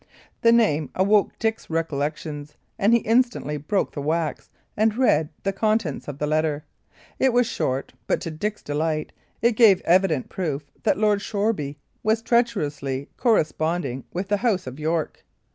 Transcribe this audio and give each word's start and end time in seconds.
The 0.41 0.51
name 0.51 0.89
awoke 0.95 1.37
Dick's 1.37 1.69
recollection; 1.69 2.47
and 2.79 2.91
he 2.91 3.01
instantly 3.01 3.57
broke 3.57 3.91
the 3.91 4.01
wax 4.01 4.49
and 4.75 4.97
read 4.97 5.29
the 5.43 5.53
contents 5.53 6.07
of 6.07 6.17
the 6.17 6.25
letter. 6.25 6.65
It 7.19 7.33
was 7.33 7.45
short, 7.45 7.93
but, 8.07 8.19
to 8.21 8.31
Dick's 8.31 8.63
delight, 8.63 9.11
it 9.43 9.51
gave 9.55 9.79
evident 9.81 10.27
proof 10.27 10.71
that 10.81 10.97
Lord 10.97 11.21
Shoreby 11.21 11.77
was 12.01 12.23
treacherously 12.23 13.09
corresponding 13.15 14.03
with 14.11 14.27
the 14.29 14.37
House 14.37 14.65
of 14.65 14.79
York. 14.79 15.23